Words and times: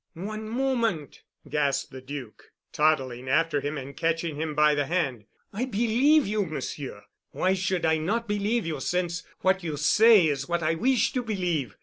"One 0.15 0.49
moment," 0.49 1.21
gasped 1.47 1.91
the 1.91 2.01
Duc, 2.01 2.45
toddling 2.73 3.29
after 3.29 3.61
him 3.61 3.77
and 3.77 3.95
catching 3.95 4.35
him 4.35 4.55
by 4.55 4.73
the 4.73 4.87
hand, 4.87 5.25
"I 5.53 5.65
believe 5.65 6.25
you, 6.25 6.43
Monsieur. 6.43 7.03
Why 7.29 7.53
should 7.53 7.85
I 7.85 7.99
not 7.99 8.27
believe 8.27 8.65
you 8.65 8.79
since 8.79 9.21
what 9.41 9.63
you 9.63 9.77
say 9.77 10.25
is 10.25 10.49
what 10.49 10.63
I 10.63 10.73
wish 10.73 11.13
to 11.13 11.21
believe? 11.21 11.77